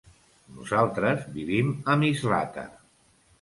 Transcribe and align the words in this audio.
Nosaltres 0.53 1.21
vivim 1.35 1.69
a 1.93 1.99
Mislata. 2.05 2.65